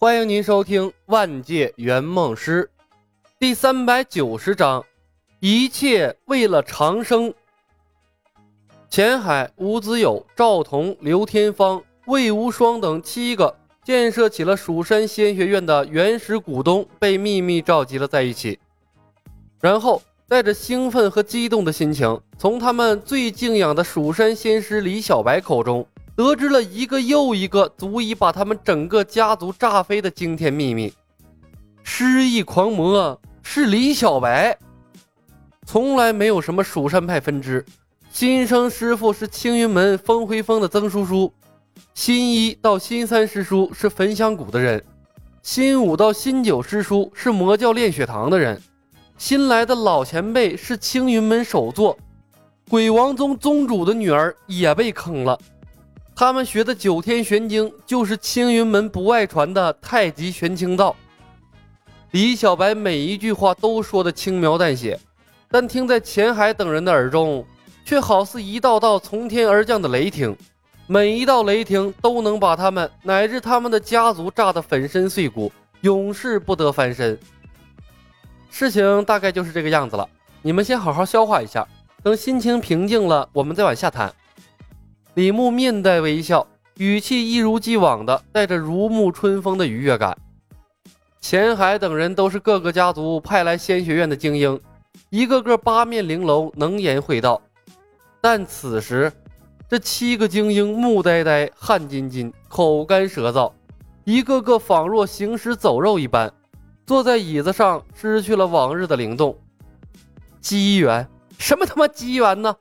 [0.00, 2.70] 欢迎您收听《万界圆梦师》
[3.40, 4.84] 第三百九十章，
[5.40, 7.34] 一切为了长生。
[8.88, 18.56] 钱海、吴子友、赵彤、刘天芳、魏无双等七个建设起了蜀山仙学院的原始股东被秘密召集了在一起，
[19.60, 25.84] 然后带着兴奋和激动的心情，从他们最敬仰的蜀山仙师李小白口中。
[26.18, 30.92] 得知了一个又一个足以把他们整个家族炸飞的惊天秘密。
[31.84, 34.58] 失忆狂魔是李小白，
[35.64, 37.64] 从来没有什么蜀山派分支。
[38.10, 41.32] 新生师傅是青云门风回峰的曾叔叔，
[41.94, 44.84] 新一到新三师叔是焚香谷的人，
[45.44, 48.60] 新五到新九师叔是魔教炼血堂的人，
[49.18, 51.96] 新来的老前辈是青云门首座
[52.68, 55.38] 鬼王宗宗主的女儿也被坑了。
[56.18, 60.96] 他们学的九天玄经，就是青云门不外传的太极玄清道。
[62.10, 64.98] 李小白每一句话都说的轻描淡写，
[65.48, 67.46] 但听在钱海等人的耳中，
[67.84, 70.36] 却好似一道道从天而降的雷霆。
[70.88, 77.16] 每一道雷霆都能把他们乃至他们的家族炸得粉身碎骨，永世不得翻身。
[78.50, 80.08] 事情大概就是这个样子了，
[80.42, 81.64] 你们先好好消化一下，
[82.02, 84.12] 等心情平静了，我们再往下谈。
[85.18, 90.16] 李牧面带微笑，语气一如既往的带着如沐春风的愉悦感。
[91.20, 94.60] 钱海等人都是各个家族派来仙学院的精英，
[95.10, 97.42] 一个个八面玲珑，能言会道。
[98.20, 99.12] 但此时，
[99.68, 103.50] 这七个精英木呆呆、汗津津、口干舌燥，
[104.04, 106.32] 一个个仿若行尸走肉一般，
[106.86, 109.36] 坐在椅子上，失去了往日的灵动。
[110.40, 111.08] 机缘？
[111.38, 112.54] 什么他妈机缘呢？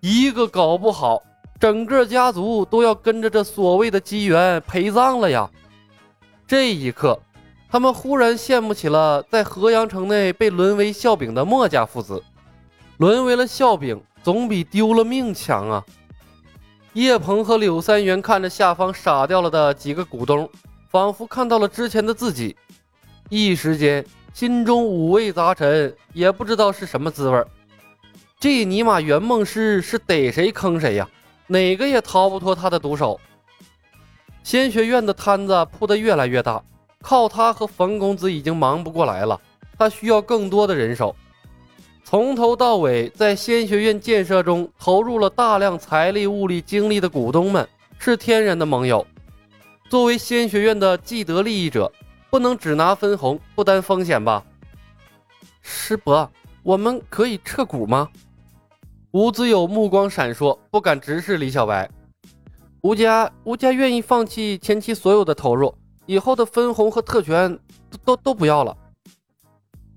[0.00, 1.22] 一个搞不好。
[1.62, 5.48] 整个家族都要跟着这所谓的机缘陪葬了呀！
[6.44, 7.16] 这一刻，
[7.70, 12.20] 他们忽然羡慕起了在河阳城内被沦为笑柄的墨家父子。
[12.96, 15.84] 沦为了笑柄，总比丢了命强啊！
[16.94, 20.50] 叶鹏和柳三元看着下方傻掉了的几个股东，
[20.90, 22.56] 仿佛看到了之前的自己，
[23.28, 27.40] 一时间心中五味杂陈，也不知道是什么滋味。
[28.40, 31.08] 这尼玛圆梦师是逮谁坑谁呀！
[31.52, 33.20] 哪个也逃不脱他的毒手。
[34.42, 36.62] 仙学院的摊子铺得越来越大，
[37.02, 39.38] 靠他和冯公子已经忙不过来了，
[39.78, 41.14] 他需要更多的人手。
[42.02, 49.06] 从头到尾在仙学院建设中投入了大量财力、物力、精力的股东们是天然的盟友。
[49.90, 51.92] 作为仙学院的既得利益者，
[52.30, 54.42] 不能只拿分红不担风险吧？
[55.60, 56.28] 师伯，
[56.62, 58.08] 我们可以撤股吗？
[59.12, 61.86] 吴子友目光闪烁，不敢直视李小白。
[62.80, 65.74] 吴家，吴家愿意放弃前期所有的投入，
[66.06, 67.58] 以后的分红和特权
[67.90, 68.74] 都都都不要了。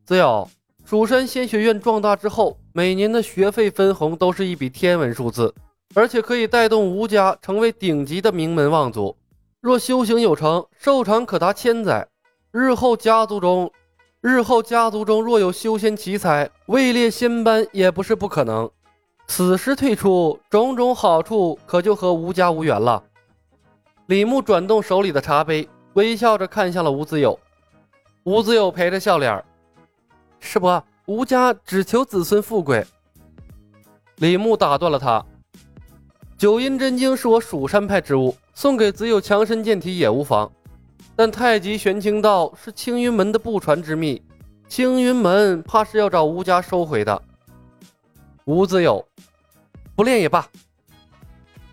[0.03, 0.45] 子友，
[0.83, 5.55] 蜀山仙学院壮大之后，每年的学费分红都是一笔天文数字，
[5.93, 9.15] 而且可以带动吴家成为顶级的名门望族。
[9.61, 12.05] 若修行有成，寿长可达千载，
[12.51, 13.71] 日后家族中，
[14.19, 18.69] 日后家族中若有修仙奇才，位列仙班也不是不可能。
[19.27, 23.03] 此时退出，种种好处可就和吴家无缘了。
[24.05, 27.37] 李牧转动手里的茶杯，微笑着看向了吴子友。
[28.23, 29.43] 吴子友陪着笑脸
[30.39, 32.85] ：“师伯，吴家只求子孙富贵。”
[34.17, 35.23] 李牧打断了他
[36.37, 40.49] ：“九阴真经是我蜀山派之物，送给子友强身健体也无妨。
[41.15, 44.21] 但太极玄清道是青云门的不传之秘，
[44.67, 47.21] 青云门怕是要找吴家收回的。”
[48.45, 49.05] 吴子友。
[49.95, 50.47] 不练也罢。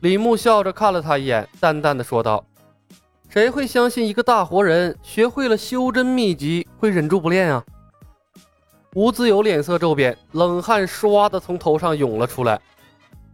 [0.01, 2.45] 李牧笑着看了他一眼，淡淡的说道
[3.29, 7.65] ：“谁会相信一个大活人学会了修真秘籍会忍住不练啊？”
[8.95, 12.61] 吴子友脸色骤变，冷汗唰的从头上涌了出来。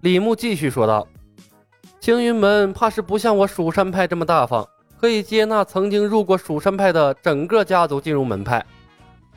[0.00, 1.06] 李牧继续说道
[2.00, 4.66] ：“青云门怕是不像我蜀山派这么大方，
[5.00, 8.64] 可以接纳曾经入过蜀山派的整个家族进入门派。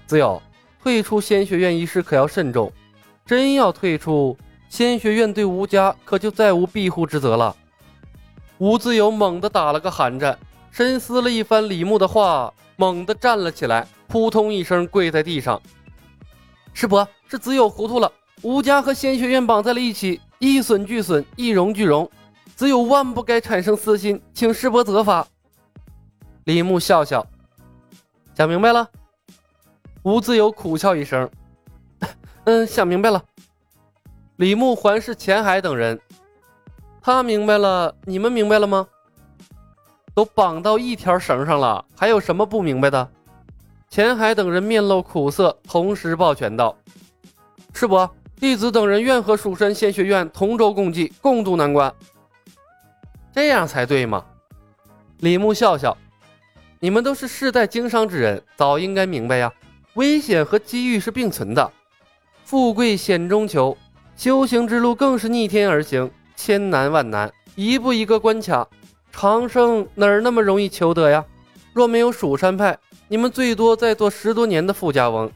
[0.05, 0.41] 子友，
[0.81, 2.71] 退出仙学院一事可要慎重，
[3.31, 4.37] 真要退出。”
[4.67, 7.55] 仙学院对吴家可就再无庇护之责了。
[8.57, 10.37] 吴自由猛地打了个寒战，
[10.69, 15.61] 深思了一番李牧的话，猛地站了起来，扑通一声跪在地上
[16.73, 18.11] ：“师伯，是子友糊涂了。
[18.41, 22.09] 吴家和仙学院绑在了一起，一损俱损，一荣俱荣，
[22.57, 25.25] 子友万不该产生私心，请师伯责罚。”
[26.43, 27.25] 李牧笑笑，
[28.35, 28.89] 想明白了。
[30.03, 31.29] 吴自由苦笑一声
[32.45, 33.23] ：“嗯，想明白了。”
[34.37, 35.99] 李牧环视钱海等人，
[37.01, 38.87] 他明白了，你们明白了吗？
[40.13, 43.09] 都绑到一条绳上了，还有什么不明白的？
[43.89, 46.75] 钱海等人面露苦涩，同时抱拳道
[47.73, 51.93] ：“师伯，弟子等人愿和蜀山仙学院同舟共济，共度难关。
[53.33, 54.25] 这样才对嘛！”
[55.19, 55.95] 李牧笑笑
[56.79, 59.51] ：“你们都是世代经商之人，早应该明白呀。
[59.93, 61.71] 危险和机遇是并存的，
[62.51, 63.77] 富贵险中求，
[64.17, 68.67] 修行之路更是逆天而行，千难万难，一步一个关卡。
[69.09, 71.23] 长生哪儿那么容易求得呀？
[71.71, 72.77] 若没有蜀山派。”
[73.07, 75.31] 你们最多再做十多年的富家翁，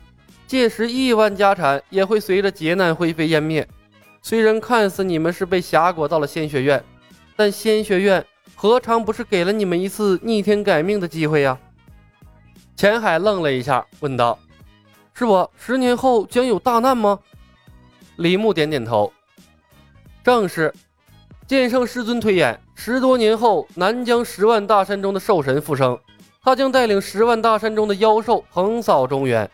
[0.46, 3.66] 届时亿万家产也会随着劫难灰飞烟灭。
[4.22, 6.84] 虽然看似你们是被挟裹到了仙学院，
[7.38, 8.26] 但仙学院
[8.56, 11.58] 何尝不是给了你们一次逆天改命的机会呀？
[12.76, 14.38] 钱海愣了一下，问道
[15.18, 17.18] ：“师傅，十年后将有大难吗？”
[18.18, 19.12] 李牧点点头
[20.24, 20.74] ：“正是。
[21.48, 25.98] 剑圣师尊推演，十多年后南疆十万大山中的兽神复生。”
[26.44, 29.50] 他将带领十万大山中的妖兽横扫中原，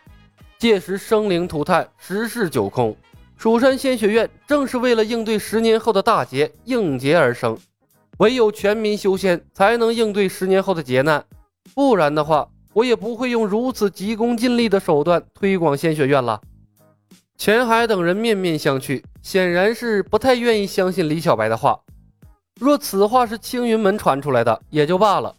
[0.57, 2.95] 届时生灵涂炭，十室九空。
[3.37, 7.57] 蜀山仙学院正是为了应对十年后的大劫应劫而生，
[8.17, 11.23] 唯有全民修仙，才能应对十年后的劫难。
[11.73, 16.39] 不然的话，我也不会用如此急功近利的手段推广仙学院了。
[17.37, 21.79] 钱海等人面面相觑，显然是不太愿意相信李小白的话。
[22.59, 25.35] 若此话是青云门传出来的，也就罢了。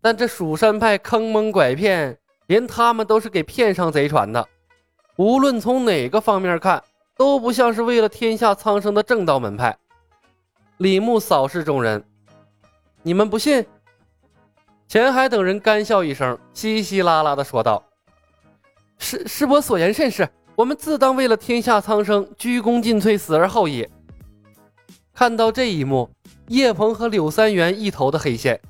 [0.00, 2.18] 但这蜀山派坑蒙拐骗，
[2.48, 4.46] 连他们都是给骗上贼船的。
[5.16, 6.82] 无论从哪个方面看，
[7.16, 9.76] 都不像是为了天下苍生的正道门派。
[10.78, 12.04] 李牧扫视众人
[13.02, 13.64] ：“你们不信？”
[14.88, 17.82] 钱海等人干笑一声，稀稀拉拉的说道
[18.98, 23.88] ：“师师伯所言甚是，我们自当为了天下苍生，鞠躬尽瘁，死而后已。”
[25.12, 26.08] 看到这一幕，
[26.48, 28.60] 叶鹏和柳三元一头的黑线。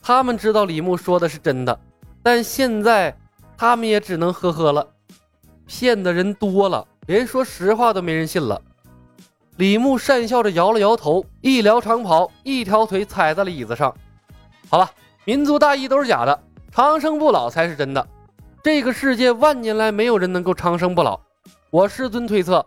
[0.00, 1.78] 他们知道李牧说的是真的，
[2.22, 3.14] 但现在
[3.58, 4.88] 他们也只能呵呵了。
[5.66, 8.60] 骗的人多了，连说实话都没人信了。
[9.56, 13.94] 李牧讪笑着摇了摇头，一撩长袍，一条腿踩在了椅子上。
[14.68, 14.90] 好了，
[15.24, 16.42] 民族大义都是假的，
[16.72, 18.04] 长生不老才是真的。
[18.60, 21.20] 这个世界万年来没有人能够长生不老。
[21.70, 22.64] 我师尊推测，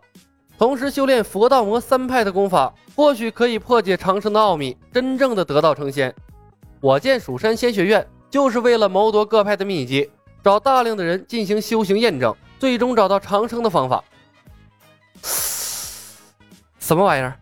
[0.57, 6.13] 同时修炼佛道魔三派的功法，或许可以破解长生的奥秘，真正的得道成仙。
[6.79, 10.09] 我建蜀山仙学院，就是为了谋夺各派的秘籍，
[10.41, 14.01] 找大量的人进行修行验证，最终找到长生的方法。
[16.79, 17.37] 什么玩意儿？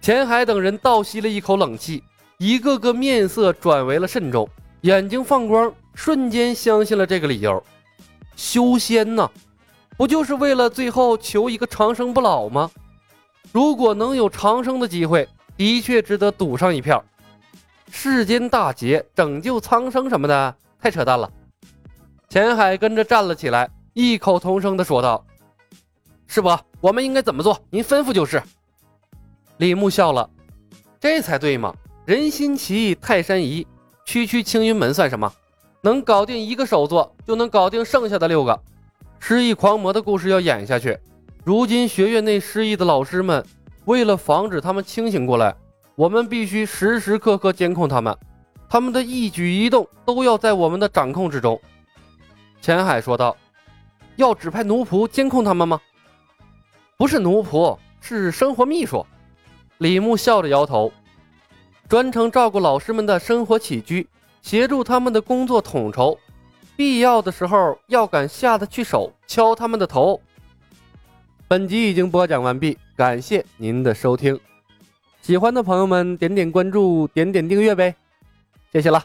[0.00, 2.02] 钱海等人倒吸了一口冷气，
[2.38, 4.48] 一个个面色转为了慎重，
[4.82, 7.60] 眼睛放光，瞬间相信了这个理由。
[8.36, 9.28] 修仙呢，
[9.96, 12.70] 不就是为了最后求一个长生不老吗？
[13.50, 17.04] 如果能有长生的机会，的确值得赌上一票。
[17.90, 21.28] 世间大劫，拯救苍生什么的，太扯淡了。
[22.28, 25.26] 钱海跟着站了起来，异口同声地说道
[26.28, 27.60] ：“师伯，我们应该怎么做？
[27.68, 28.40] 您吩咐就是。”
[29.58, 30.30] 李牧笑了
[31.00, 31.74] ：“这才对嘛！
[32.08, 33.66] 人心齐，泰山移，
[34.06, 35.30] 区区青云门算什么？
[35.82, 38.58] 能搞定一个首座，就能搞定剩下的六个。
[39.18, 40.98] 失忆狂魔的故事要演下去。
[41.44, 43.44] 如今学院内失忆的老师们，
[43.84, 45.54] 为了防止他们清醒过来。”
[45.96, 48.16] 我们必须时时刻刻监控他们，
[48.70, 51.60] 他们的一举一动都要在我们的掌控之中。”
[52.62, 53.36] 钱海说道。
[54.16, 55.78] “要指派奴仆监控他们吗
[56.96, 59.04] ？”“不是奴仆，是生活秘书。”
[59.76, 60.90] 李牧笑着摇头
[61.88, 64.06] ，“专程照顾老师们的生活起居，
[64.42, 66.18] 协助他们的工作统筹，
[66.76, 70.20] 必要的时候要敢下得去手，敲他们的头。”
[71.48, 74.38] 本集已经播讲完毕，感谢您的收听。
[75.22, 77.94] 喜欢的朋友们，点点关注，点点订阅呗，
[78.70, 79.02] 谢谢了。